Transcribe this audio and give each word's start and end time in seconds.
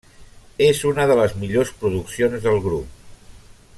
És 0.67 0.79
una 0.91 1.05
de 1.11 1.17
les 1.19 1.35
millors 1.43 1.73
produccions 1.83 2.43
del 2.49 2.59
grup. 2.65 3.37